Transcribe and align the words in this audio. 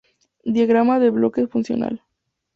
Diagrama 0.53 0.99
de 0.99 1.11
bloques 1.11 1.47
funcional 1.47 2.01